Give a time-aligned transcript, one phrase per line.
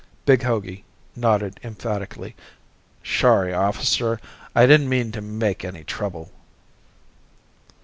[0.25, 0.83] Big Hogey
[1.15, 2.35] nodded emphatically.
[3.03, 4.19] "Shorry, officer,
[4.55, 6.31] I didn't mean to make any trouble."